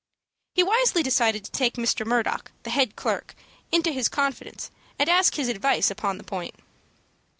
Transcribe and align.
He 0.55 0.63
wisely 0.63 1.03
decided 1.03 1.43
to 1.45 1.51
take 1.51 1.75
Mr. 1.75 2.07
Murdock, 2.07 2.49
the 2.63 2.71
head 2.71 2.95
clerk, 2.95 3.35
into 3.71 3.91
his 3.91 4.09
confidence, 4.09 4.71
and 4.97 5.07
ask 5.07 5.35
his 5.35 5.47
advice 5.47 5.91
upon 5.91 6.17
this 6.17 6.25
point. 6.25 6.55